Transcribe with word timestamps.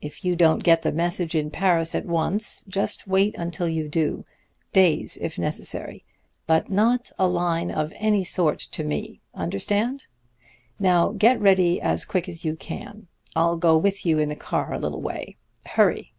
If 0.00 0.24
you 0.24 0.36
don't 0.36 0.64
get 0.64 0.80
the 0.80 0.90
message 0.90 1.34
in 1.34 1.50
Paris 1.50 1.94
at 1.94 2.06
once, 2.06 2.64
just 2.66 3.06
wait 3.06 3.36
until 3.36 3.68
you 3.68 3.90
do 3.90 4.24
days, 4.72 5.18
if 5.20 5.38
necessary. 5.38 6.02
But 6.46 6.70
not 6.70 7.12
a 7.18 7.28
line 7.28 7.70
of 7.70 7.92
any 7.96 8.24
sort 8.24 8.58
to 8.70 8.82
me. 8.82 9.20
Understand? 9.34 10.06
Now 10.78 11.10
get 11.12 11.38
ready 11.42 11.78
as 11.78 12.06
quick 12.06 12.26
as 12.26 12.42
you 12.42 12.56
can. 12.56 13.08
I'll 13.34 13.58
go 13.58 13.76
with 13.76 14.06
you 14.06 14.18
in 14.18 14.30
the 14.30 14.34
car 14.34 14.72
a 14.72 14.78
little 14.78 15.02
way. 15.02 15.36
Hurry!' 15.66 16.14